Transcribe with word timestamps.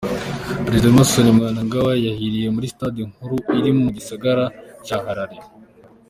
Perezida 0.65 0.89
Emmerson 0.91 1.27
Mnangagwa 1.35 1.93
yarahiriye 2.05 2.47
muri 2.55 2.71
sitade 2.71 2.99
nkuru 3.09 3.35
iri 3.57 3.71
mu 3.79 3.89
gisagara 3.97 4.43
ca 4.85 4.97
Harare. 5.05 5.37